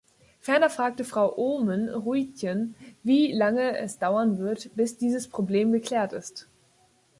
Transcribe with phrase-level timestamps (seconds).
[0.39, 6.47] Ferner fragte Frau Oomen-Ruijten, wie lange es dauern wird, bis dieses Problem geklärt ist.